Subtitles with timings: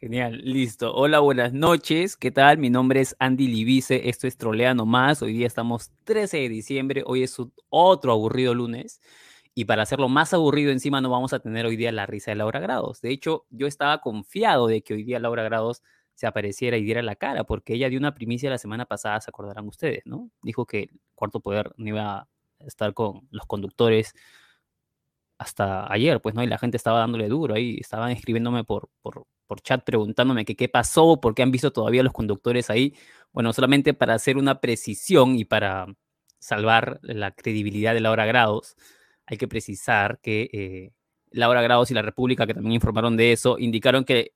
[0.00, 0.94] Genial, listo.
[0.94, 2.16] Hola, buenas noches.
[2.16, 2.56] ¿Qué tal?
[2.56, 4.08] Mi nombre es Andy Libice.
[4.08, 5.20] Esto es Trolea Nomás.
[5.20, 7.02] Hoy día estamos 13 de diciembre.
[7.04, 7.36] Hoy es
[7.68, 9.02] otro aburrido lunes.
[9.54, 12.36] Y para hacerlo más aburrido encima no vamos a tener hoy día la risa de
[12.36, 13.00] Laura Grados.
[13.02, 15.82] De hecho, yo estaba confiado de que hoy día Laura Grados
[16.14, 19.30] se apareciera y diera la cara, porque ella dio una primicia la semana pasada, se
[19.30, 20.30] acordarán ustedes, ¿no?
[20.42, 22.28] Dijo que el Cuarto Poder no iba a
[22.60, 24.14] estar con los conductores
[25.38, 26.42] hasta ayer, pues, ¿no?
[26.42, 30.56] Y la gente estaba dándole duro ahí, estaban escribiéndome por, por, por chat preguntándome que
[30.56, 32.94] qué pasó, por qué han visto todavía los conductores ahí.
[33.32, 35.86] Bueno, solamente para hacer una precisión y para
[36.38, 38.76] salvar la credibilidad de Laura Grados,
[39.32, 40.92] hay que precisar que eh,
[41.30, 44.34] Laura Grados y la República, que también informaron de eso, indicaron que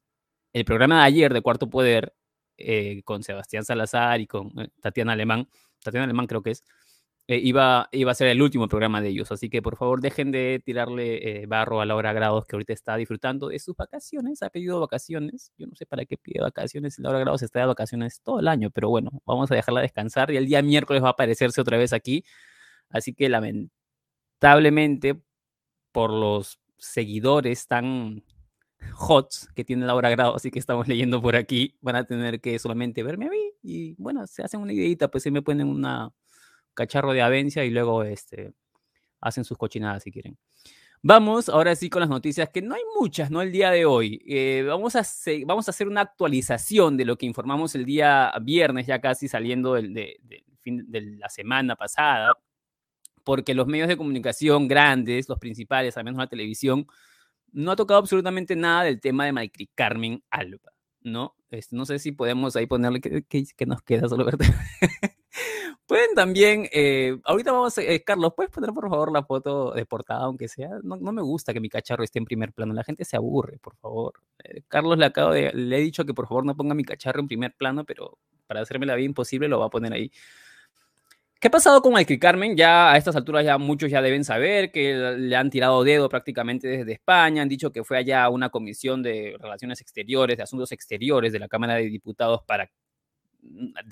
[0.55, 2.15] el programa de ayer de Cuarto Poder,
[2.57, 5.51] eh, con Sebastián Salazar y con eh, Tatiana Alemán,
[5.85, 6.65] Tatiana Alemán creo que es,
[7.29, 9.31] iba, iba a ser el último programa de ellos.
[9.33, 13.49] Así que por favor dejen de tirarle barro a Laura Grados, que ahorita está disfrutando
[13.49, 14.43] de sus vacaciones.
[14.43, 15.53] Ha pedido vacaciones.
[15.59, 16.99] Yo no sé para qué pide vacaciones.
[17.01, 20.39] Laura Grados está de vacaciones todo el año, pero bueno, vamos a dejarla descansar y
[20.39, 22.25] el día miércoles va a aparecerse otra vez aquí.
[22.89, 23.29] Así que
[24.41, 25.21] lamentablemente,
[25.93, 28.23] por los seguidores tan
[28.99, 32.59] hots que tiene Laura Grados así que estamos leyendo por aquí, van a tener que
[32.59, 36.13] solamente verme a mí y bueno, se hacen una ideita, pues se me ponen una
[36.75, 38.53] cacharro de avencia y luego este,
[39.21, 40.39] hacen sus cochinadas si quieren.
[41.03, 43.41] Vamos ahora sí con las noticias, que no hay muchas, ¿no?
[43.41, 44.23] El día de hoy.
[44.27, 45.03] Eh, vamos, a
[45.47, 49.75] vamos a hacer una actualización de lo que informamos el día viernes, ya casi saliendo
[49.75, 50.19] del, de,
[50.63, 52.37] fin de la semana pasada,
[53.27, 56.87] porque los medios de comunicación grandes, los principales, al menos la televisión,
[57.51, 61.35] no ha tocado absolutamente nada del tema de Maikri Carmen Alba, ¿no?
[61.51, 64.45] Este, no sé si podemos ahí ponerle que, que nos queda solo verte.
[65.87, 69.87] Pueden también, eh, ahorita vamos, a, eh, Carlos, ¿puedes poner por favor la foto de
[69.87, 70.71] portada, aunque sea?
[70.85, 73.59] No, no, me gusta que mi cacharro esté en primer plano, la gente se aburre,
[73.59, 74.15] por favor.
[74.45, 77.21] Eh, Carlos le acabo de, le he dicho que por favor no ponga mi cacharro
[77.21, 80.13] en primer plano, pero para hacerme la vida imposible lo va a poner ahí.
[81.47, 82.57] ¿Qué ha pasado con Mikey Carmen?
[82.57, 86.67] Ya a estas alturas ya muchos ya deben saber que le han tirado dedo prácticamente
[86.67, 91.33] desde España, han dicho que fue allá una comisión de relaciones exteriores, de asuntos exteriores
[91.33, 92.69] de la Cámara de Diputados para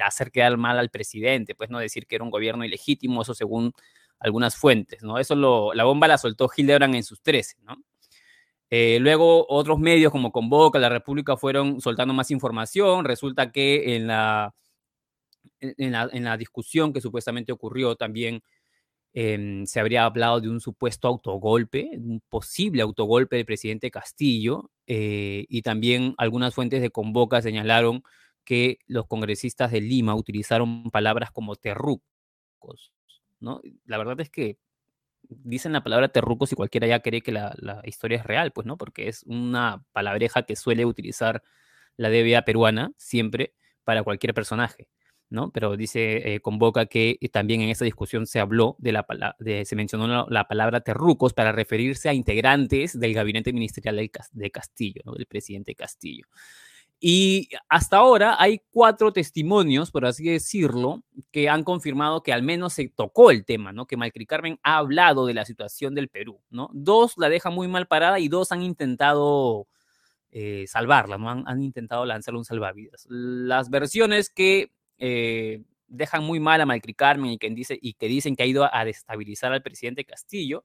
[0.04, 3.72] hacer quedar mal al presidente, pues no decir que era un gobierno ilegítimo, eso según
[4.18, 5.18] algunas fuentes, ¿no?
[5.18, 5.36] Eso
[5.74, 7.76] la bomba la soltó Hildebrand en sus 13, ¿no?
[8.68, 13.04] Eh, luego otros medios como Convoca, La República fueron soltando más información.
[13.04, 14.54] Resulta que en la,
[15.60, 18.42] en la, la discusión que supuestamente ocurrió también
[19.16, 24.70] eh, se habría hablado de un supuesto autogolpe, un posible autogolpe del presidente Castillo.
[24.86, 28.02] Eh, y también algunas fuentes de Convoca señalaron
[28.44, 32.92] que los congresistas de Lima utilizaron palabras como terrucos,
[33.40, 33.60] ¿no?
[33.86, 34.58] La verdad es que
[35.22, 38.76] dicen la palabra terrucos y cualquiera ya cree que la, historia es real, pues, ¿no?
[38.76, 41.42] Porque es una palabreja que suele utilizar
[41.96, 44.88] la DBA peruana siempre para cualquier personaje,
[45.30, 45.50] ¿no?
[45.50, 49.06] Pero dice, eh, convoca que también en esa discusión se habló de la
[49.64, 53.96] se mencionó la, palabra terrucos para referirse a integrantes del gabinete ministerial
[54.32, 55.02] de Castillo.
[55.16, 56.26] Del presidente Castillo.
[57.06, 62.72] Y hasta ahora hay cuatro testimonios, por así decirlo, que han confirmado que al menos
[62.72, 63.86] se tocó el tema, ¿no?
[63.86, 66.70] Que Malcri Carmen ha hablado de la situación del Perú, ¿no?
[66.72, 69.66] Dos la dejan muy mal parada y dos han intentado
[70.30, 71.28] eh, salvarla, ¿no?
[71.28, 73.06] Han, intentado lanzarle un salvavidas.
[73.10, 78.08] Las versiones que eh, dejan muy mal a Malcri Carmen y que, dice, y que
[78.08, 80.64] dicen que ha ido a destabilizar al presidente Castillo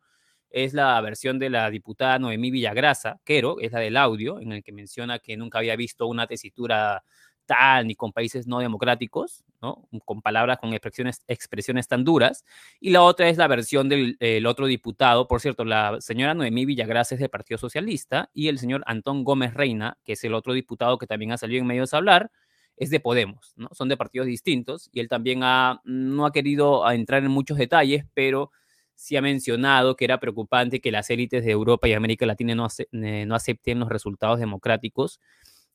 [0.49, 4.63] es la versión de la diputada Noemí Villagrasa, Quero, es la del audio, en el
[4.63, 7.03] que menciona que nunca había visto una tesitura
[7.45, 9.87] tal ni con países no democráticos, ¿no?
[10.05, 12.45] con palabras, con expresiones, expresiones tan duras.
[12.79, 17.15] Y la otra es la versión del otro diputado, por cierto, la señora Noemí Villagrasa
[17.15, 20.99] es del Partido Socialista y el señor Antón Gómez Reina, que es el otro diputado
[20.99, 22.31] que también ha salido en medios a hablar,
[22.79, 23.69] es de Podemos, ¿no?
[23.73, 28.05] Son de partidos distintos y él también ha, no ha querido entrar en muchos detalles,
[28.13, 28.51] pero
[28.95, 32.67] sí ha mencionado que era preocupante que las élites de Europa y América Latina no,
[32.91, 35.19] eh, no acepten los resultados democráticos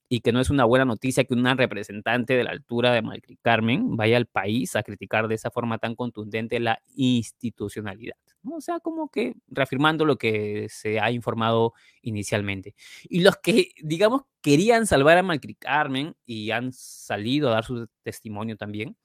[0.08, 3.36] y que no es una buena noticia que una representante de la altura de Malcri
[3.36, 8.16] Carmen vaya al país a criticar de esa forma tan contundente la institucionalidad.
[8.52, 11.72] O sea, como que reafirmando lo que se ha informado
[12.02, 12.74] inicialmente.
[13.04, 17.88] Y los que, digamos, querían salvar a Malcri Carmen y han salido a dar su
[18.02, 18.96] testimonio también,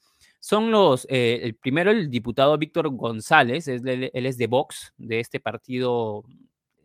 [0.42, 5.20] son los, eh, el primero, el diputado Víctor González, es, él, es de Vox, de
[5.20, 6.24] este partido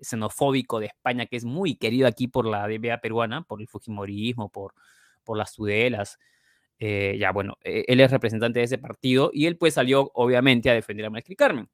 [0.05, 4.51] xenofóbico de España, que es muy querido aquí por la DBA peruana, por el Fujimorismo,
[4.51, 4.75] por,
[5.25, 6.19] por las Tudelas.
[6.79, 10.71] Eh, ya, bueno, eh, él es representante de ese partido y él pues salió obviamente
[10.71, 11.69] a defender a Mari Carmen.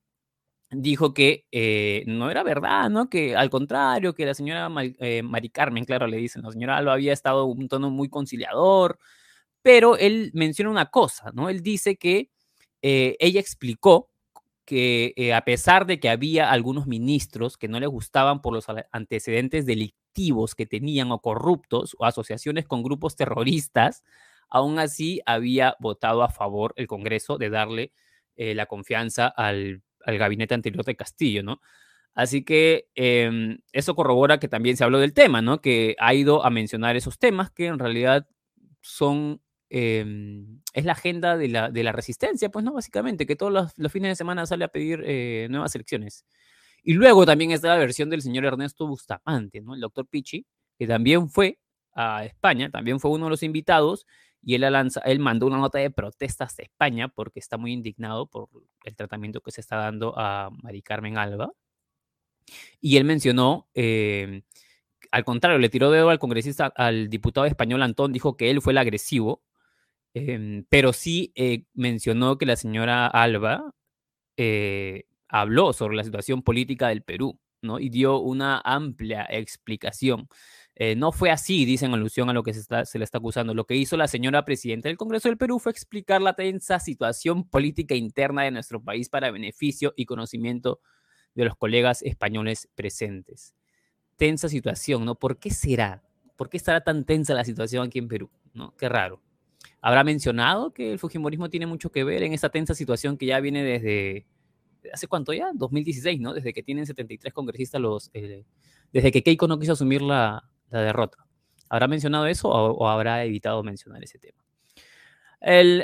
[0.71, 3.11] Dijo que eh, no era verdad, ¿no?
[3.11, 7.13] Que al contrario, que la señora Mari Carmen, claro, le dicen, la señora Alba había
[7.13, 8.99] estado un tono muy conciliador,
[9.63, 11.49] pero él menciona una cosa, ¿no?
[11.51, 12.31] Él dice que
[12.83, 14.11] ella explicó
[14.71, 19.67] que a pesar de que había algunos ministros que no les gustaban por los antecedentes
[19.67, 24.05] delictivos que tenían o corruptos o asociaciones con grupos terroristas,
[24.49, 27.93] aún así había votado a favor el Congreso de darle
[28.37, 31.61] eh, la confianza al, gabinete anterior de Castillo, ¿no?
[32.15, 35.61] Así que em, eso corrobora que también se habló del tema, ¿no?
[35.61, 38.29] Que ha ido a mencionar esos temas que en realidad
[38.83, 39.41] son,
[39.71, 42.73] em, es la agenda de la, de la, resistencia, pues, ¿no?
[42.75, 46.27] Básicamente, que todos los, fines de semana sale a pedir eh, nuevas elecciones.
[46.83, 49.75] Y luego también está la versión del señor Ernesto Bustamante, ¿no?
[49.75, 50.47] El doctor Pichi,
[50.79, 51.59] que también fue
[51.95, 54.07] a España, también fue uno de los invitados
[54.43, 58.27] y él, lanza, él mandó una nota de protestas a España porque está muy indignado
[58.27, 58.49] por
[58.85, 61.53] el tratamiento que se está dando a Mari Carmen Alba.
[62.81, 64.43] Y él mencionó, em,
[65.11, 68.73] al contrario, le tiró dedo al congresista, al diputado español Antón, dijo que él fue
[68.73, 69.43] el agresivo,
[70.15, 73.73] em, pero sí eh, mencionó que la señora Alba
[74.37, 77.79] eh, habló sobre la situación política del Perú, ¿no?
[77.79, 80.29] Y dio una amplia explicación.
[80.75, 83.55] Eh, no fue así, dicen alusión a lo que se, se, le está acusando.
[83.55, 87.49] Lo que hizo la señora presidenta del Congreso del Perú fue explicar la tensa situación
[87.49, 90.81] política interna de nuestro país para beneficio y conocimiento
[91.35, 93.55] de los colegas españoles presentes.
[94.17, 95.15] Tensa situación, ¿no?
[95.15, 96.03] ¿Por qué será?
[96.37, 98.31] ¿Por qué estará tan tensa la situación aquí en Perú?
[98.55, 98.75] ¿No?
[98.77, 99.21] Qué raro.
[99.83, 103.41] Habrá mencionado que el Fujimorismo tiene mucho que ver en esta tensa situación que ya
[103.41, 104.27] viene desde,
[104.93, 105.51] ¿hace cuánto ya?
[105.55, 106.35] 2016, ¿no?
[106.35, 108.11] Desde que tienen 73 congresistas los...
[108.13, 108.45] Eh,
[108.93, 111.19] desde que Keiko no quiso asumir la, derrota.
[111.69, 114.39] ¿Habrá mencionado eso o, habrá evitado mencionar ese tema?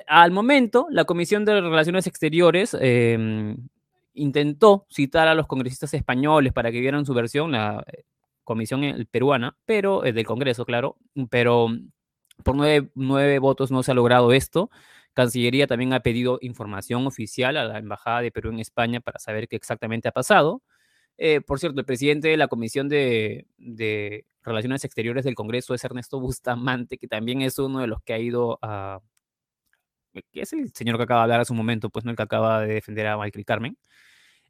[0.07, 3.57] Al momento, la Comisión de Relaciones Exteriores em,
[4.15, 8.05] intentó citar a los congresistas españoles para que vieran su versión, la eh,
[8.45, 10.97] comisión peruana, pero eh, del Congreso, claro,
[11.31, 11.69] pero
[12.43, 14.71] por nueve, votos no se ha logrado esto.
[15.15, 19.49] Cancillería también ha pedido información oficial a la Embajada de Perú en España para saber
[19.49, 20.63] qué exactamente ha pasado.
[21.19, 23.47] Eh, por cierto, el presidente de la Comisión de,
[24.43, 28.19] Relaciones Exteriores del Congreso es Ernesto Bustamante, que también es uno de los que ha
[28.19, 29.01] ido a...
[30.13, 32.23] que es el señor que acaba de hablar hace un momento, pues no el que
[32.23, 33.79] acaba de defender a Michael Carmen.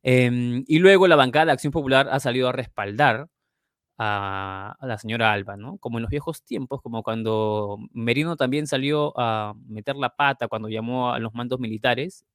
[0.03, 3.29] Em, y luego la bancada de Acción Popular ha salido a respaldar
[3.99, 5.79] a, la señora Alba, ¿no?
[5.79, 10.69] Como en los viejos tiempos, como cuando Merino también salió a meter la pata cuando
[10.69, 12.27] llamó a los mandos militares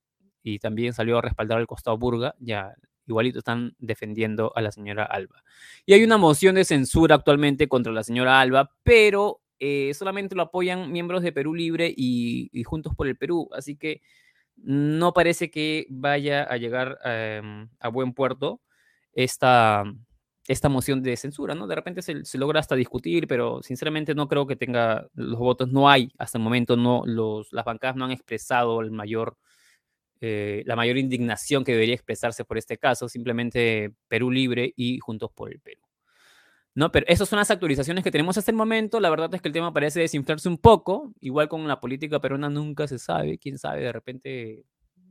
[0.44, 2.74] y también salió a respaldar al costado Burga, ya
[3.08, 5.44] igualito están defendiendo a la señora Alba.
[5.86, 10.44] Y hay una moción de censura actualmente contra la señora Alba, pero eh, solamente lo
[10.44, 14.02] apoyan miembros de Perú Libre y, Juntos por el Perú, así que
[14.56, 18.62] no parece que vaya a llegar em, a buen puerto
[19.14, 19.84] esta,
[20.52, 21.68] esta moción de censura, ¿no?
[21.68, 25.72] De repente se, se, logra hasta discutir, pero sinceramente no creo que tenga los votos,
[25.72, 29.38] no hay, hasta el momento no, los, las bancadas no han expresado el mayor
[30.24, 35.32] eh, la mayor indignación que debería expresarse por este caso, simplemente Perú Libre y Juntos
[35.34, 35.82] por el Perú.
[36.76, 36.92] ¿No?
[36.92, 39.00] Pero esas son las actualizaciones que tenemos hasta el momento.
[39.00, 41.12] La verdad es que el tema parece desinflarse un poco.
[41.20, 43.40] Igual con la política peruana nunca se sabe.
[43.40, 44.64] Quién sabe, de repente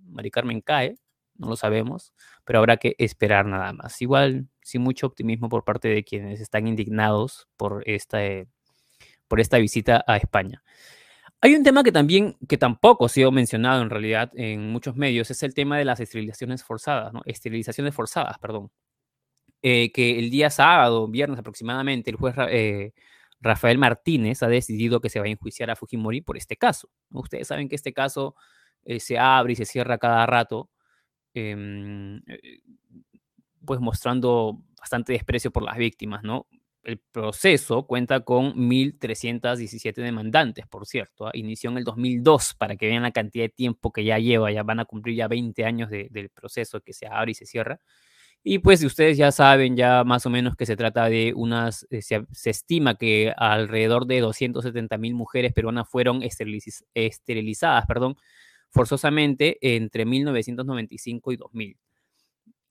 [0.06, 0.94] Mari Carmen cae.
[1.40, 2.12] No lo sabemos.
[2.44, 4.00] Pero habrá que esperar nada más.
[4.02, 8.46] Igual, sin mucho optimismo por parte de quienes están indignados por esta, eh,
[9.26, 10.62] por esta visita a España.
[11.40, 15.30] Hay un tema que también, que tampoco ha sido mencionado en realidad en muchos medios,
[15.30, 17.22] es el tema de las esterilizaciones forzadas, ¿no?
[17.24, 18.70] Esterilizaciones forzadas, perdón.
[19.62, 22.92] Eh, que el día sábado, viernes aproximadamente, el juez eh,
[23.40, 26.90] Rafael Martínez ha decidido que se va a enjuiciar a Fujimori por este caso.
[27.10, 28.34] Ustedes saben que este caso
[28.98, 30.70] se abre y se cierra cada rato,
[31.34, 32.22] em,
[33.64, 36.46] pues mostrando bastante desprecio por las víctimas, ¿no?
[36.84, 41.26] el proceso cuenta con 1.317 demandantes, por cierto.
[41.26, 41.30] ¿ah?
[41.34, 44.62] Inició en el 2002, para que vean la cantidad de tiempo que ya lleva, ya
[44.62, 47.80] van a cumplir ya 20 años del proceso que se abre y se cierra.
[48.42, 52.00] Y pues ustedes ya saben ya más o menos que se trata de unas, eh,
[52.00, 58.16] se, estima que alrededor de 270.000 mujeres peruanas fueron esterilizadas, perdón,
[58.70, 61.78] forzosamente entre 1995 y 2000.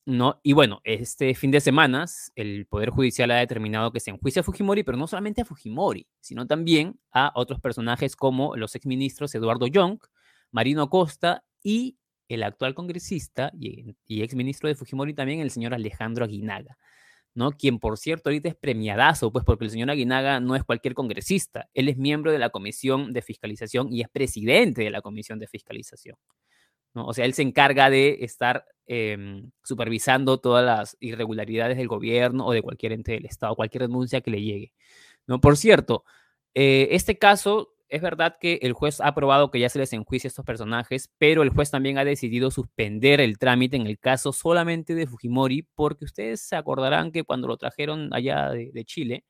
[0.05, 0.39] ¿no?
[0.41, 4.43] Y bueno, este fin de semana el Poder Judicial ha determinado que se enjuicia a
[4.43, 9.67] Fujimori, pero no solamente a Fujimori, sino también a otros personajes como los exministros Eduardo
[9.67, 9.99] Young,
[10.51, 16.77] Marino Costa y el actual congresista y, exministro de Fujimori también, el señor Alejandro Aguinaga.
[17.39, 17.51] ¿No?
[17.53, 21.69] Quien, por cierto, ahorita es premiadazo, pues porque el señor Aguinaga no es cualquier congresista,
[21.73, 25.47] él es miembro de la Comisión de Fiscalización y es presidente de la Comisión de
[25.47, 26.17] Fiscalización.
[26.93, 32.51] O sea, él se encarga de estar em, supervisando todas las irregularidades del gobierno o
[32.51, 34.73] de cualquier ente del Estado, cualquier denuncia que le llegue.
[35.25, 35.39] ¿no?
[35.39, 36.03] Por cierto,
[36.53, 40.27] eh, este caso es verdad que el juez ha aprobado que ya se les enjuicie
[40.27, 44.31] a estos personajes, pero el juez también ha decidido suspender el trámite en el caso
[44.31, 49.25] solamente de Fujimori, porque ustedes se acordarán que cuando lo trajeron allá de, Chile,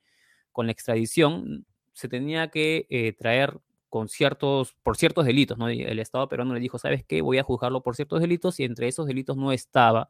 [0.52, 5.70] con la extradición, se tenía que eh, traer con ciertos, por ciertos delitos, ¿no?
[5.70, 7.22] El Estado peruano le dijo, ¿sabes qué?
[7.22, 10.10] Voy a juzgarlo por ciertos delitos y entre esos delitos no estaba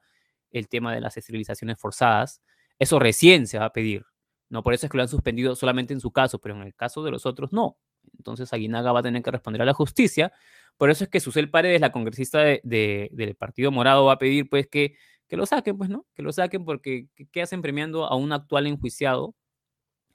[0.52, 2.42] el tema de las esterilizaciones forzadas.
[2.80, 4.06] Eso recién se va a pedir,
[4.50, 4.64] ¿no?
[4.64, 7.04] Por eso es que lo han suspendido solamente en su caso, pero en el caso
[7.04, 7.78] de los otros no.
[8.18, 10.32] Entonces Aguinaga va a tener que responder a la justicia.
[10.78, 14.68] Por eso es que Susel Paredes, la congresista del Partido Morado, va a pedir pues
[14.68, 14.96] que,
[15.28, 16.06] que lo saquen, pues, ¿no?
[16.16, 19.36] Que lo saquen porque ¿qué hacen premiando a un actual enjuiciado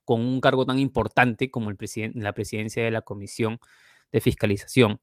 [0.05, 1.77] con un cargo tan importante como el
[2.15, 3.59] la presidencia de la Comisión
[4.13, 5.01] de Fiscalización?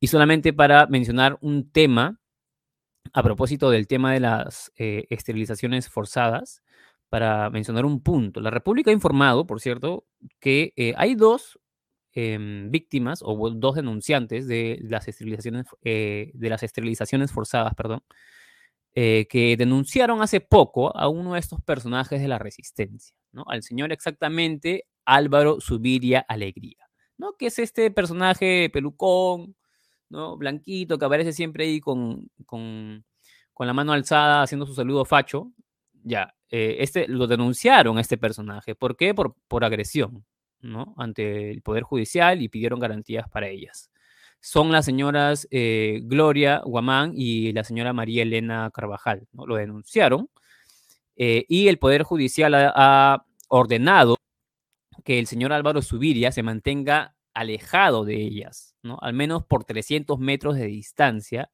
[0.00, 2.20] Y solamente para mencionar un tema,
[3.12, 6.62] a propósito del tema de las eh, esterilizaciones forzadas,
[7.12, 8.40] para mencionar un punto.
[8.40, 10.06] La República ha informado, por cierto,
[10.40, 11.60] que eh, hay dos
[12.14, 18.02] Em, víctimas o dos denunciantes de las esterilizaciones, eh, de las esterilizaciones forzadas, perdón,
[18.94, 23.44] eh, que denunciaron hace poco a uno de estos personajes de la resistencia, ¿no?
[23.48, 27.34] Al señor exactamente Álvaro Subiria Alegría, ¿no?
[27.38, 29.56] Que es este personaje pelucón,
[30.10, 30.36] ¿no?
[30.36, 33.06] Blanquito, que aparece siempre ahí con, con,
[33.54, 35.52] con la mano alzada haciendo su saludo facho.
[36.04, 38.74] Ya, eh, este, lo denunciaron a este personaje.
[38.74, 39.14] ¿Por qué?
[39.14, 40.26] Por, por agresión,
[40.96, 43.90] ante el Poder Judicial y pidieron garantías para ellas.
[44.40, 49.28] Son las señoras eh, Gloria Guamán y la señora María Elena Carvajal.
[49.32, 50.28] Lo denunciaron
[51.16, 54.16] eh, y el Poder Judicial ha, ordenado
[55.04, 58.98] que el señor Álvaro Subiria se mantenga alejado de ellas, ¿no?
[59.00, 61.50] al menos por 300 metros de distancia,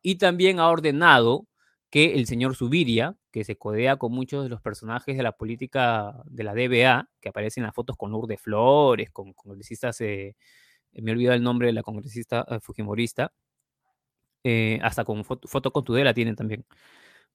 [0.00, 1.46] y también ha ordenado
[1.90, 6.22] que el señor Subiria, que se codea con muchos de los personajes de la política
[6.26, 10.36] de la DBA, que aparecen en las fotos con Lourdes Flores, con congresistas, eh,
[10.92, 13.32] me he olvidado el nombre de la congresista eh, fujimorista,
[14.44, 16.64] eh, hasta con foto, con Tudela tienen también.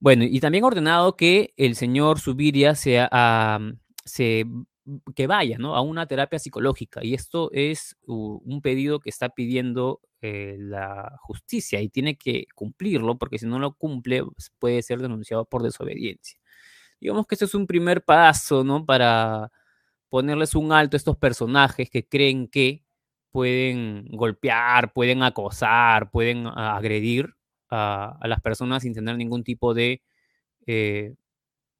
[0.00, 3.08] Bueno, y también ordenado que el señor Subiria sea,
[4.04, 4.46] se,
[5.14, 5.74] que vaya ¿no?
[5.74, 7.04] a una terapia psicológica.
[7.04, 13.18] Y esto es un pedido que está pidiendo eh, la justicia y tiene que cumplirlo
[13.18, 16.38] porque si no lo cumple pues, puede ser denunciado por desobediencia.
[17.00, 18.86] Digamos que este es un primer paso, ¿no?
[18.86, 19.52] Para
[20.08, 22.84] ponerles un alto a estos personajes que creen que
[23.30, 27.34] pueden golpear, pueden acosar, pueden agredir
[27.70, 30.02] a, las personas sin tener ningún tipo de
[30.66, 31.14] eh,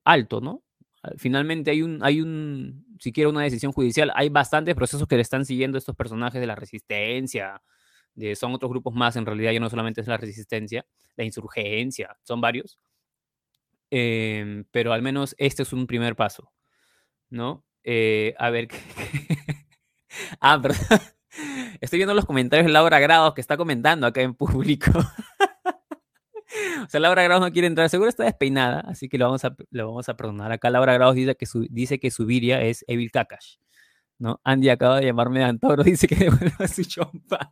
[0.05, 0.63] alto, ¿no?
[1.17, 5.45] Finalmente hay un, hay un, siquiera una decisión judicial, hay bastantes procesos que le están
[5.45, 7.63] siguiendo estos personajes de la resistencia,
[8.35, 10.87] son otros grupos más, en realidad ya no solamente es la resistencia,
[11.17, 12.79] la insurgencia, son varios.
[13.91, 16.51] Em, pero al menos este es un primer paso,
[17.31, 17.65] ¿no?
[17.85, 18.69] Eh, a ver,
[20.41, 20.61] ah.
[21.81, 24.91] Estoy viendo los comentarios de Laura Grados que está comentando acá en público.
[26.85, 29.57] o sea, Laura Grados no quiere entrar, seguro está despeinada, así que lo vamos a,
[29.71, 30.53] lo vamos a perdonar.
[30.53, 33.57] Acá Laura Grados dice que, su, dice que Subiria es Evil Kakash.
[34.19, 34.41] ¿no?
[34.45, 37.51] Andy acaba de llamarme de Antoro, dice que devuelva su chompa.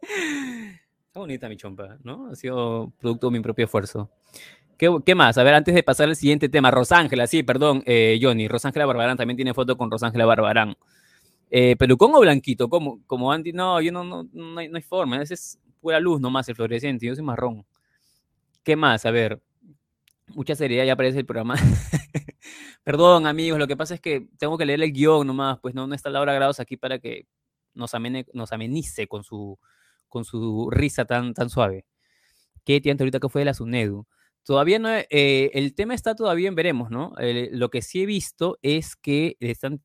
[0.00, 2.28] Está bonita mi chompa, ¿no?
[2.30, 4.10] Ha sido producto de mi propio esfuerzo.
[4.78, 5.36] ¿Qué, más?
[5.36, 8.48] A ver, antes de pasar al siguiente tema, Rosángela, sí, perdón, eh, Johnny.
[8.48, 10.74] Rosángela Barbarán también tiene foto con Rosángela Barbarán.
[11.50, 12.70] Eh, ¿Pelucón o blanquito?
[12.70, 13.02] ¿Cómo?
[13.06, 15.20] Como Andy, no, yo no, no, no, hay, no hay forma.
[15.20, 17.04] Ese es pura luz nomás, el fluorescente.
[17.04, 17.66] Yo soy marrón.
[18.62, 19.06] ¿Qué más?
[19.06, 19.40] A ver,
[20.28, 21.54] mucha seriedad, ya aparece el programa.
[22.84, 25.86] Perdón, amigos, lo que pasa es que tengo que leer el guion nomás, pues no,
[25.86, 27.26] no está Laura Grados aquí para que
[27.74, 27.92] nos,
[28.34, 29.58] nos amenice con su,
[30.08, 31.86] con su risa tan, tan suave.
[32.64, 34.06] ¿Qué tiene ahorita que fue de la SUNEDU?
[34.44, 37.14] Todavía no, eh, el tema está todavía en veremos, ¿no?
[37.18, 39.82] lo que sí he visto es que le están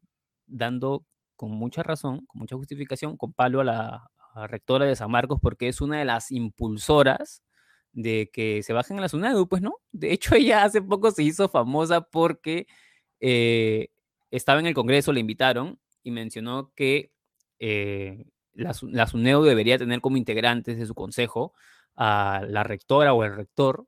[0.48, 1.06] dando
[1.36, 4.12] con mucha razón, con mucha justificación, con palo a la
[4.48, 7.42] rectora de San Marcos, porque es una de las impulsoras
[7.96, 9.78] de que se bajen a la SUNEDU, pues no.
[9.92, 12.68] De hecho, ella hace poco se hizo famosa porque
[13.20, 13.90] eh,
[14.30, 17.12] estaba en el Congreso, le invitaron y mencionó que
[17.60, 21.54] eh, la, la SUNEDU debería tener como integrantes de su consejo
[21.96, 23.88] a la rectora o el rector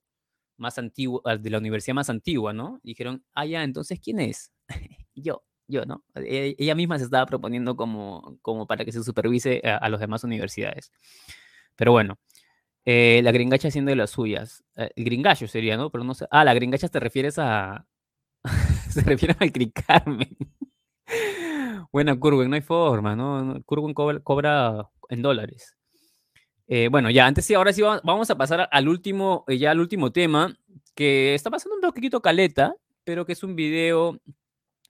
[0.58, 2.80] más antiguo, de la universidad más antigua, ¿no?
[2.84, 4.52] Dijeron, ah, ya, entonces, ¿quién es?
[5.16, 6.04] yo, yo, ¿no?
[6.16, 10.00] E, ella misma se estaba proponiendo como, como para que se supervise a, a las
[10.00, 10.92] demás universidades.
[11.76, 12.18] Pero bueno,
[12.90, 14.64] eh, la gringacha haciendo de las suyas.
[14.78, 15.90] Eh, el gringacho sería, ¿no?
[15.92, 16.26] Pero no sé.
[16.32, 17.86] Ah, la gringacha te refieres a,
[18.90, 20.38] Se refieren al Cricarmen.
[21.92, 23.62] Buena, Curwen, no hay forma, ¿no?
[23.66, 25.76] Curwen cobra, en dólares.
[26.68, 29.82] Eh, bueno, ya, antes sí, ahora sí vamos a pasar al último, eh, ya al
[29.82, 30.58] último tema,
[30.96, 34.20] que está pasando un poquito caleta, pero que es un video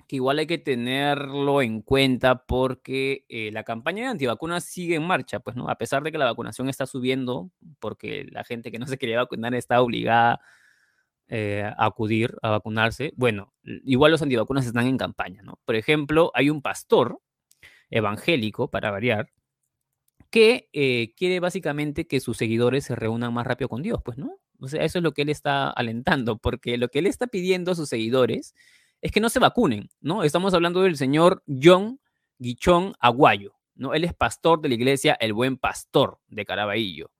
[0.08, 5.04] que igual hay que tenerlo en cuenta porque eh, la campaña de antivacunas sigue en
[5.04, 5.70] marcha, pues, ¿no?
[5.70, 9.18] A pesar de que la vacunación está subiendo, porque la gente que no se quería
[9.18, 10.40] vacunar está obligada
[11.28, 15.60] eh, a acudir a vacunarse, bueno, igual los antivacunas están en campaña, ¿no?
[15.66, 17.20] Por ejemplo, hay un pastor
[17.90, 19.30] evangélico, para variar,
[20.30, 24.40] que eh, quiere básicamente que sus seguidores se reúnan más rápido con Dios, pues, ¿no?
[24.60, 27.72] O sea, eso es lo que él está alentando, porque lo que él está pidiendo
[27.72, 28.56] a sus seguidores
[29.02, 30.24] es que no se vacunen, ¿no?
[30.24, 32.00] Estamos hablando del señor John
[32.40, 33.94] Guichón Aguayo, ¿no?
[33.94, 37.12] Él es pastor de la iglesia El Buen Pastor de Caraballo.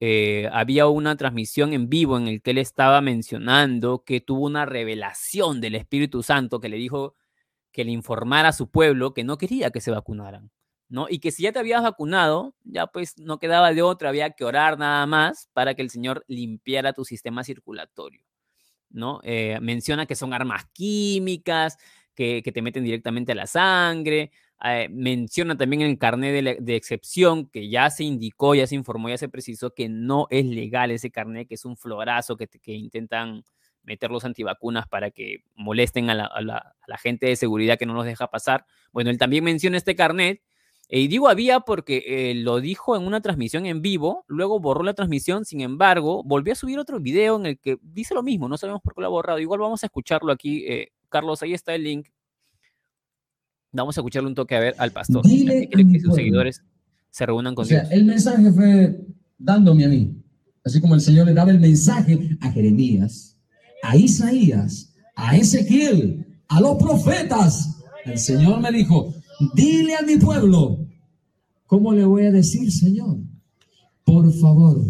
[0.00, 4.66] Eh, había una transmisión en vivo en el que él estaba mencionando que tuvo una
[4.66, 7.14] revelación del Espíritu Santo que le dijo
[7.70, 10.50] que le informara a su pueblo que no quería que se vacunaran,
[10.88, 11.06] ¿no?
[11.08, 14.44] Y que si ya te habías vacunado, ya pues no quedaba de otra, había que
[14.44, 18.24] orar nada más para que el Señor limpiara tu sistema circulatorio.
[18.92, 19.20] ¿No?
[19.24, 21.78] Eh, menciona que son armas químicas,
[22.14, 24.30] que, te meten directamente a la sangre.
[24.64, 29.18] Eh, menciona también el carnet de, excepción que ya se indicó, ya se informó, ya
[29.18, 33.44] se precisó que no es legal ese carnet, que es un florazo que, intentan
[33.82, 37.94] meter los antivacunas para que molesten a la, a la, gente de seguridad que no
[37.94, 38.64] los deja pasar.
[38.92, 40.40] Bueno, él también menciona este carnet
[40.94, 44.92] y digo había porque eh, lo dijo en una transmisión en vivo, luego borró la
[44.92, 48.58] transmisión, sin embargo, volvió a subir otro video en el que dice lo mismo, no
[48.58, 49.38] sabemos por qué lo ha borrado.
[49.38, 50.66] Igual vamos a escucharlo aquí.
[50.68, 52.08] Eh, Carlos, ahí está el link.
[53.72, 55.24] Vamos a escucharle un toque a ver al pastor.
[55.26, 56.62] Dile que sus seguidores
[57.08, 59.00] se reúnan con o sea, El mensaje fue
[59.38, 60.14] dándome a mí,
[60.62, 63.38] así como el Señor le daba el mensaje a Jeremías,
[63.82, 67.82] a Isaías, a Ezequiel, a los profetas.
[68.04, 69.14] El Señor me dijo,
[69.54, 70.81] Dile a mi pueblo,
[71.72, 73.16] ¿cómo le voy a decir, Señor?
[74.04, 74.84] Por favor,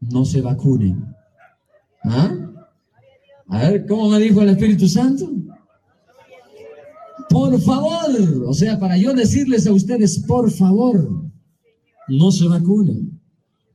[0.00, 1.14] no se vacunen.
[2.02, 2.36] ¿Ah?
[3.46, 5.32] A ver, ¿cómo me dijo el Espíritu Santo?
[7.30, 8.10] Por favor,
[8.44, 11.30] o sea, para yo decirles a ustedes, por favor,
[12.08, 13.20] no se vacunen.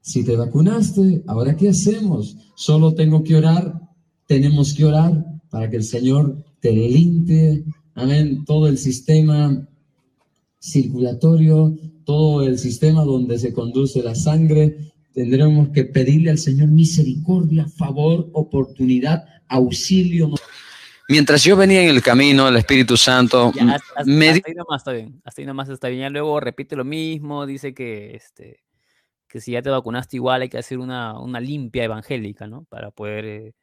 [0.02, 2.36] Si te vacunaste, ¿ahora qué hacemos?
[2.56, 3.80] Solo tengo que orar,
[4.28, 7.64] tenemos que orar para que el Señor te limpie,
[7.96, 9.66] amén, todo el sistema
[10.62, 17.68] circulatorio, todo el sistema donde se conduce la sangre, tendremos que pedirle al Señor misericordia,
[17.68, 20.32] favor, oportunidad, auxilio.
[21.10, 23.52] Mientras yo venía en el camino, el Espíritu Santo
[24.06, 24.30] me...
[24.30, 26.02] Hasta ahí nomás está bien, hasta ahí nomás está bien.
[26.02, 28.64] Ya luego repite lo mismo, dice que, este,
[29.28, 32.66] que si ya te vacunaste igual hay que hacer una, una limpia evangélica, ¿no?
[32.70, 33.54] Para poder eh,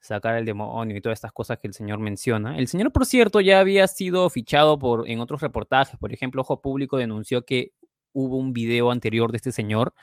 [0.00, 2.58] sacar el demonio y todas estas cosas que el señor menciona.
[2.58, 5.98] El señor, por cierto, ya había sido fichado por, en otros reportajes.
[5.98, 7.72] Por ejemplo, Ojo Público denunció que
[8.12, 9.94] hubo un video anterior de este señor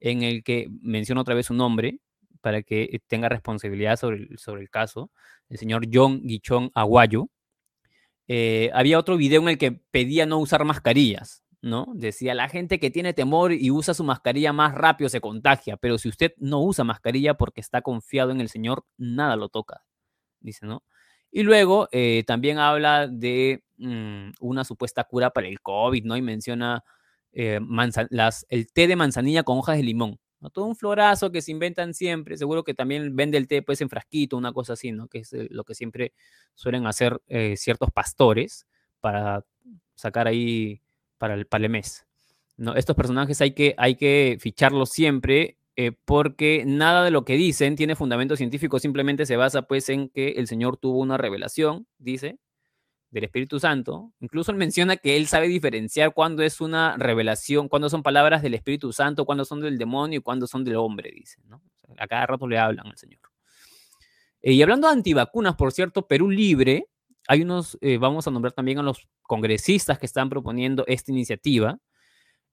[0.00, 2.00] en el que menciona otra vez su nombre
[2.40, 5.10] para que tenga responsabilidad sobre el, sobre el caso.
[5.48, 7.28] El señor John Guichón Aguayo.
[8.26, 11.43] Eh, había otro video en el que pedía no usar mascarillas.
[11.64, 11.86] ¿No?
[11.94, 15.96] Decía, la gente que tiene temor y usa su mascarilla más rápido se contagia, pero
[15.96, 19.82] si usted no usa mascarilla porque está confiado en el Señor, nada lo toca,
[20.40, 20.84] dice, ¿no?
[21.30, 26.16] Y luego eh, también habla de mm, una supuesta cura para el COVID, ¿no?
[26.18, 26.84] Y menciona
[27.32, 27.58] eh,
[28.50, 30.20] el té de manzanilla con hojas de limón.
[30.52, 33.88] Todo un florazo que se inventan siempre, seguro que también vende el té pues en
[33.88, 35.08] frasquito, una cosa así, ¿no?
[35.08, 36.12] Que es eh, lo que siempre
[36.54, 37.22] suelen hacer
[37.56, 38.66] ciertos pastores
[39.00, 39.46] para
[39.94, 40.83] sacar ahí
[41.24, 42.06] para el, para.
[42.58, 42.74] ¿no?
[42.74, 47.76] Estos personajes hay que, hay que ficharlos siempre eh, porque nada de lo que dicen
[47.76, 52.38] tiene fundamento científico, simplemente se basa pues en que el Señor tuvo una revelación, dice,
[53.10, 54.12] del Espíritu Santo.
[54.20, 58.52] Incluso él menciona que él sabe diferenciar cuándo es una revelación, cuándo son palabras del
[58.52, 61.40] Espíritu Santo, cuándo son del demonio y cuándo son del hombre, dice.
[61.46, 61.62] ¿no?
[61.96, 63.20] a cada rato le hablan al Señor.
[64.42, 66.88] Eh, y hablando de antivacunas, por cierto, Perú Libre
[67.28, 71.78] hay unos, eh, vamos a nombrar también a los congresistas que están proponiendo esta iniciativa.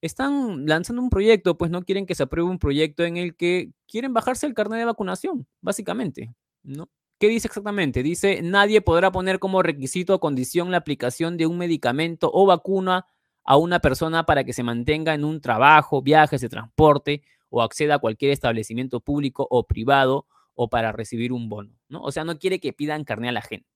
[0.01, 3.71] Están lanzando un proyecto, pues no quieren que se apruebe un proyecto en el que
[3.87, 6.89] quieren bajarse el carnet de vacunación, básicamente, ¿no?
[7.19, 8.01] ¿Qué dice exactamente?
[8.01, 13.05] Dice, nadie podrá poner como requisito o condición la aplicación de un medicamento o vacuna
[13.43, 17.95] a una persona para que se mantenga en un trabajo, viajes de transporte o acceda
[17.95, 22.01] a cualquier establecimiento público o privado o para recibir un bono, ¿no?
[22.01, 23.70] O sea, no quiere que pidan carnet a la gente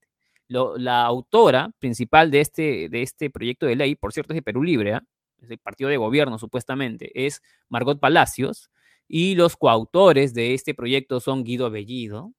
[0.48, 4.64] la autora principal de este, de este proyecto de ley, por cierto, es de Perú
[4.64, 5.04] Libre, ¿ah?
[5.42, 8.70] es el partido de gobierno supuestamente, es Margot Palacios,
[9.08, 12.34] y los coautores de este proyecto son Guido Bellido,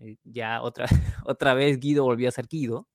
[0.00, 0.86] eh, ya otra,
[1.24, 2.88] otra vez Guido volvió a ser Guido,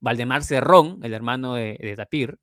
[0.00, 2.38] Valdemar Cerrón, el hermano de, Tapir,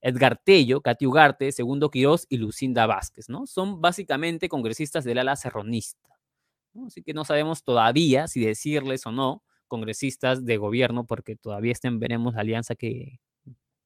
[0.00, 3.46] Edgar Tello, Ugarte, Segundo Quirós y Lucinda Vázquez, ¿no?
[3.46, 6.08] Son básicamente congresistas del ala serronista.
[6.86, 9.42] Así que no sabemos todavía si decirles o no
[9.72, 13.20] congresistas de gobierno, porque todavía estén, veremos la alianza que,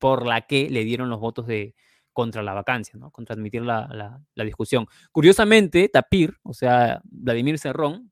[0.01, 1.77] por la que le dieron los votos de,
[2.13, 3.13] contra la vacancia, ¿no?
[3.13, 4.87] Contra admitir la, la discusión.
[5.13, 8.11] Curiosamente, Tapir, o sea, Vladimir Cerrón,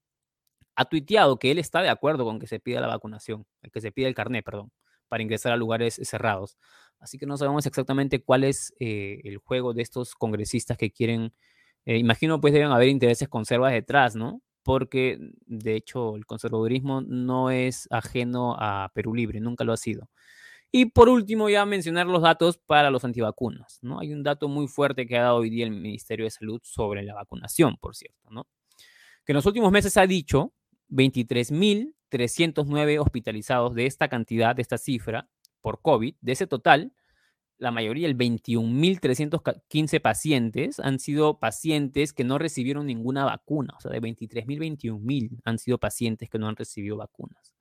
[0.77, 3.91] ha tuiteado que él está de acuerdo con que se pida la vacunación, que se
[3.91, 4.71] pida el carnet, perdón,
[5.09, 6.57] para ingresar a lugares cerrados.
[7.01, 11.33] Así que no sabemos exactamente cuál es eh, el juego de estos congresistas que quieren,
[11.87, 14.43] eh, imagino pues deben haber intereses conservas detrás, ¿no?
[14.65, 20.11] Porque de hecho el conservadurismo no es ajeno a Perú Libre, nunca lo ha sido.
[20.73, 24.01] Y por último, ya mencionar los datos para los antivacunas, ¿no?
[24.01, 27.05] Hay un dato muy fuerte que ha dado hoy día el Ministerio de Salud sobre
[27.05, 28.49] la vacunación, por cierto, ¿no?
[29.25, 30.53] Que en los últimos meses ha dicho
[30.91, 35.29] 23.309 hospitalizados de esta cantidad, de esta cifra,
[35.61, 36.17] por COVID.
[36.21, 36.93] De ese total,
[37.59, 43.75] la mayoría, el 21.315 pacientes, han sido pacientes que no recibieron ninguna vacuna.
[43.77, 47.55] O sea, de 23.000, 21.000 han sido pacientes que no han recibido vacunas.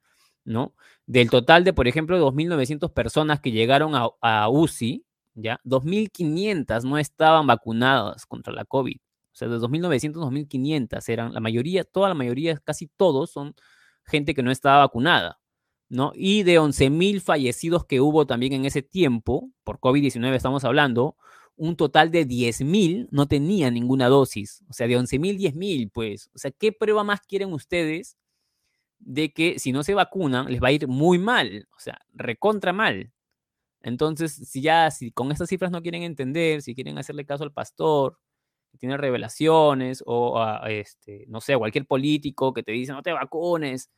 [0.46, 0.74] ¿no?
[1.06, 5.60] Del total de, por ejemplo, 2.900 personas que llegaron a, UCI, ¿ya?
[5.64, 8.98] 2.500 no estaban vacunadas contra la COVID.
[8.98, 13.56] O sea, de 2.900 a 2.500 eran la mayoría, toda la mayoría, casi todos son
[14.06, 15.40] gente que no estaba vacunada,
[15.94, 16.12] ¿no?
[16.16, 21.16] Y de 11.000 fallecidos que hubo también en ese tiempo, por COVID-19 estamos hablando,
[21.56, 24.64] un total de 10.000 no tenían ninguna dosis.
[24.68, 26.32] O sea, de 11.000, 10.000, pues.
[26.34, 28.18] O sea, ¿qué prueba más quieren ustedes
[28.98, 31.68] de que si no se vacunan les va a ir muy mal?
[31.78, 33.12] O sea, recontra mal.
[33.82, 37.54] Entonces, si ya, si con estas cifras no quieren entender, si quieren hacerle caso al
[37.54, 38.18] pastor,
[38.80, 43.92] tiene revelaciones o a, este, no sé, cualquier político que te dice no te vacunes,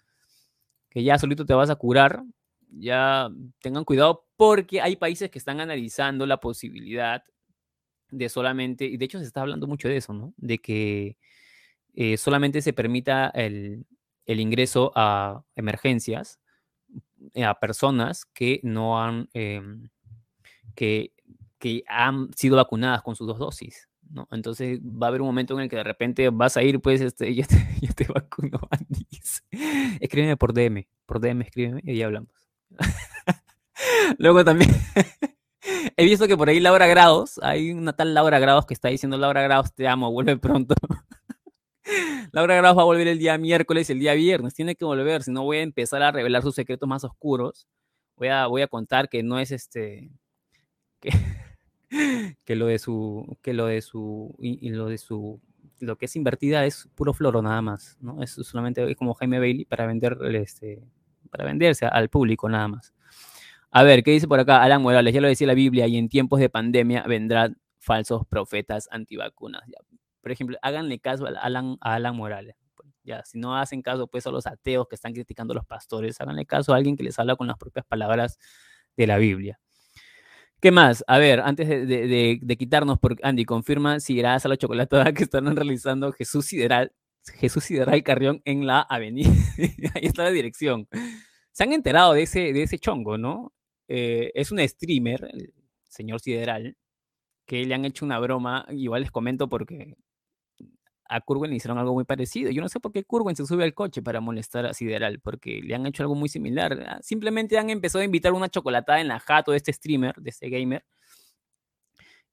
[0.95, 2.23] que ya solito te vas a curar,
[2.69, 3.29] ya
[3.61, 7.21] tengan cuidado porque hay países que están analizando la posibilidad
[8.11, 10.33] de solamente, y de hecho se está hablando mucho de eso, ¿no?
[10.37, 11.17] De que
[11.95, 13.85] eh, solamente se permita el,
[14.25, 16.39] el, ingreso a emergencias
[17.33, 19.89] eh, a personas que no han, em,
[20.75, 21.11] que,
[21.59, 23.89] que han sido vacunadas con sus dos dosis.
[24.09, 24.27] ¿No?
[24.31, 27.01] Entonces va a haber un momento en el que de repente vas a ir, pues,
[27.01, 27.57] este, ya te,
[27.95, 28.59] te vacuno,
[29.99, 32.29] Escríbeme por DM, por DM escríbeme y ya hablamos.
[34.17, 34.69] Luego también
[35.97, 39.17] he visto que por ahí Laura Grados, hay una tal Laura Grados que está diciendo,
[39.17, 40.75] Laura Grados, te amo, vuelve pronto.
[42.31, 45.31] Laura Grados va a volver el día miércoles, el día viernes, tiene que volver, si
[45.31, 47.67] no voy a empezar a revelar sus secretos más oscuros.
[48.17, 50.09] Voy a, voy a contar que no es este,
[51.01, 51.09] que,
[52.45, 55.41] que lo de su, que lo de su, y, lo de su,
[55.79, 58.21] lo que es invertida es puro floro nada más, ¿no?
[58.23, 60.83] Es solamente como Jaime Bailey para vender, este,
[61.29, 62.93] para venderse al público nada más.
[63.71, 65.13] A ver, ¿qué dice por acá Alan Morales?
[65.13, 69.63] Ya lo decía la Biblia, y en tiempos de pandemia vendrán falsos profetas antivacunas.
[70.21, 72.55] Por ejemplo, háganle caso a Alan, Alan Morales.
[73.03, 76.19] Ya, si no hacen caso pues a los ateos que están criticando a los pastores,
[76.19, 78.39] háganle caso a alguien que les habla con las propias palabras
[78.97, 79.59] de la Biblia.
[80.65, 81.03] ¿Qué más?
[81.05, 85.55] A ver, antes de, quitarnos, por Andy, confirma si irás a la chocolatada que están
[85.55, 86.91] realizando Jesús Sideral,
[87.35, 89.29] Jesús Sideral Carrión en la avenida.
[89.93, 90.87] Ahí está la dirección.
[91.51, 93.53] Se han enterado de ese, de ese chongo, ¿no?
[93.87, 96.75] Eh, es un streamer, el señor Sideral,
[97.45, 98.65] que le han hecho una broma.
[98.71, 99.95] Igual les comento porque
[101.07, 102.51] a Kurwen le hicieron algo muy parecido.
[102.51, 105.61] Yo no sé por qué Kurwen se sube al coche para molestar a Sideral, porque
[105.63, 106.83] le han hecho algo muy similar.
[106.87, 110.29] Ah, simplemente han empezado a invitar una chocolatada en la jato de este streamer, de
[110.29, 110.85] este gamer.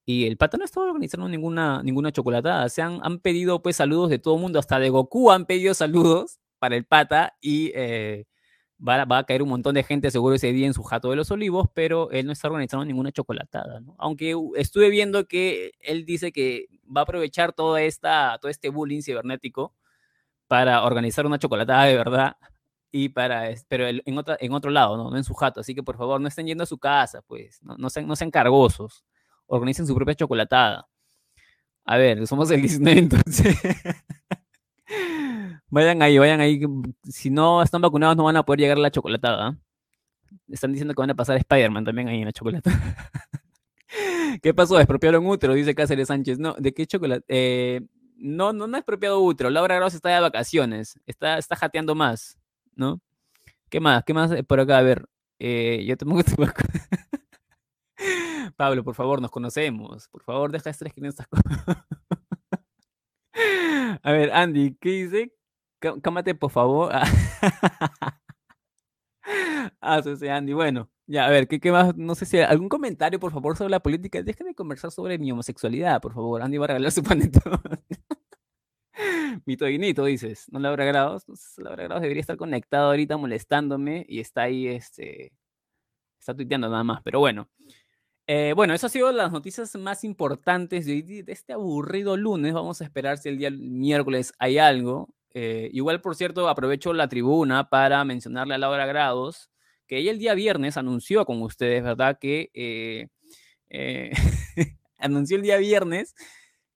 [0.05, 2.69] Y el pata no estaba organizando ninguna, ninguna chocolatada.
[2.69, 5.75] Se han, han pedido pues saludos de todo el mundo, hasta de Goku han pedido
[5.75, 8.27] saludos para el pata y eh,
[8.87, 11.31] va, a caer un montón de gente seguro ese día en su jato de los
[11.31, 13.95] olivos, pero él no está organizando ninguna chocolatada, ¿no?
[13.99, 19.03] Aunque estuve viendo que él dice que va a aprovechar toda esta, todo este bullying
[19.03, 19.75] cibernético
[20.49, 22.37] para organizar una chocolatada de verdad
[22.91, 25.11] y para, pero en, otra, en otro lado, ¿no?
[25.11, 27.63] no en su jato, así que por favor no estén yendo a su casa, pues,
[27.63, 29.05] no, no, sean, no sean cargosos,
[29.47, 30.89] organicen su propia chocolatada.
[31.85, 33.57] A ver, somos el 19 entonces.
[35.69, 36.61] Vayan ahí, vayan ahí.
[37.05, 39.57] Si no están vacunados, no van a poder llegar a la chocolatada.
[40.49, 42.77] Están diciendo que van a pasar Spider-Man también ahí en la chocolatada.
[44.43, 44.79] ¿Qué pasó?
[44.79, 46.39] Expropiaron útero, dice Cáceres Sánchez.
[46.39, 47.25] No, ¿de qué chocolate?
[47.29, 47.83] Eh,
[48.17, 49.51] no, no, no ha expropiado útero.
[49.51, 50.99] Laura Gross está de vacaciones.
[51.07, 52.39] Está, está jateando más,
[52.75, 53.01] ¿no?
[53.69, 54.05] ¿Qué más?
[54.05, 54.79] ¿Qué más por acá?
[54.79, 55.07] A ver,
[55.39, 56.37] eh, yo te pongo tu
[58.57, 60.09] Pablo, por favor, nos conocemos.
[60.09, 61.45] Por favor, deja de estar escribiendo estas cosas.
[64.03, 65.33] A ver, Andy, ¿qué dice?
[66.03, 66.93] cámate, por favor.
[69.81, 70.53] Ah, sí, Andy.
[70.53, 71.97] Bueno, ya, a ver, ¿qué, ¿qué, más?
[71.97, 74.23] No sé si algún comentario, por favor, sobre la política.
[74.23, 76.43] Déjenme conversar sobre mi homosexualidad, por favor.
[76.43, 77.61] Andy va a regalar su panetón.
[79.47, 80.47] mi todinito, dices.
[80.51, 80.59] No.
[80.59, 81.21] No le habrá grabado.
[82.01, 85.33] Debería estar conectado ahorita molestándome y está ahí, este.
[86.19, 87.49] Está tuiteando nada más, pero bueno.
[88.27, 92.55] Eh, bueno, eso ha sido las noticias más importantes de, este aburrido lunes.
[92.55, 95.09] Vamos a esperar si el día miércoles hay algo.
[95.35, 99.51] Eh, igual, por cierto, aprovecho la tribuna para mencionarle a Laura Grados
[99.87, 102.19] que ella el día viernes anunció con ustedes, ¿verdad?
[102.19, 103.09] Que eh,
[104.99, 106.15] anunció el día viernes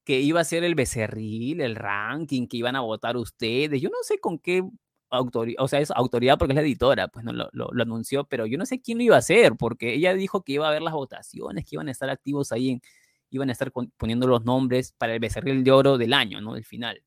[0.04, 3.80] que iba a ser el becerril, el ranking, que iban a votar ustedes.
[3.80, 4.62] Yo no sé con qué
[5.10, 8.58] autoridad, o sea, es autoridad porque es la editora, pues no lo, anunció, pero yo
[8.58, 10.94] no sé quién lo iba a hacer, porque ella dijo que iba a ver las
[10.94, 12.82] votaciones, que iban a estar activos ahí, en,
[13.30, 16.54] iban a estar poniendo los nombres para el becerril de oro del año, ¿no?
[16.54, 17.02] Del final.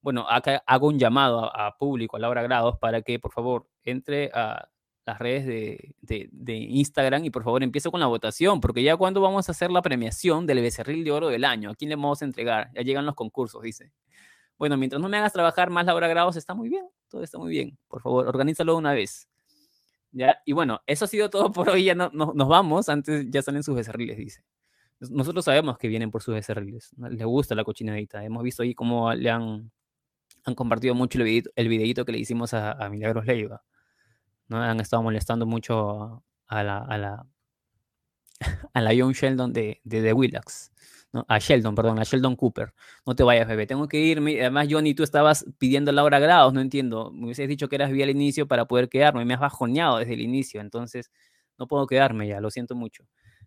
[0.00, 4.30] Bueno, acá hago un llamado a, público, a Laura Grados, para que por favor entre
[4.34, 4.68] a
[5.06, 8.96] las redes de, de, de, Instagram y por favor empiece con la votación, porque ya
[8.96, 11.96] cuando vamos a hacer la premiación del becerril de oro del año, ¿a quién le
[11.96, 12.70] vamos a entregar?
[12.74, 13.90] Ya llegan los concursos, dice.
[14.58, 17.50] Bueno, mientras no me hagas trabajar más Laura Grados, está muy bien, todo está muy
[17.50, 17.78] bien.
[17.86, 19.28] Por favor, organízalo una vez.
[20.10, 20.42] ¿Ya?
[20.44, 21.84] Y bueno, eso ha sido todo por hoy.
[21.84, 22.88] Ya no, nos vamos.
[22.88, 24.42] Antes ya salen sus becerriles, dice.
[25.00, 26.90] Nosotros sabemos que vienen por sus becerriles.
[27.10, 28.24] Les gusta la cochinadita.
[28.24, 29.70] Hemos visto ahí cómo le han,
[30.44, 33.62] han compartido mucho el videito, que le hicimos a, Milagros Leiva.
[34.48, 34.60] ¿no?
[34.60, 37.26] Han estado molestando mucho a la, a la,
[38.72, 40.72] a la Young Sheldon de, de The Willax
[41.12, 42.74] a Sheldon, perdón, a Sheldon Cooper.
[43.06, 44.40] No te vayas, bebé, tengo que irme.
[44.40, 47.10] Además, Johnny, tú estabas pidiendo Laura Grados, no entiendo.
[47.12, 49.24] Me hubieses dicho que eras vía al inicio para poder quedarme.
[49.24, 51.10] Me has bajoneado desde el inicio, entonces
[51.58, 53.04] no puedo quedarme ya, lo siento mucho.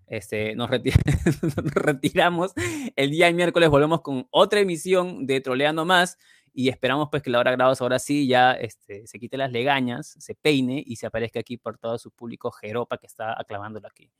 [0.08, 0.69] Este, nos,
[1.74, 2.52] retiramos.
[2.95, 6.17] El día miércoles volvemos con otra emisión de Troleando Más
[6.54, 10.36] y esperamos pues que Laura Grados ahora sí ya este, se quite las legañas, se
[10.36, 14.12] peine y se aparezca aquí por todo su público Jeropa que está aclamándola aquí.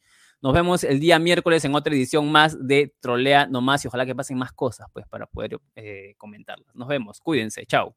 [0.44, 4.16] Nos vemos el día miércoles en otra edición más de Trolea Nomás y ojalá que
[4.16, 6.76] pasen más cosas pues para poder eh, comentarlas.
[6.76, 7.96] Nos vemos, cuídense, chao.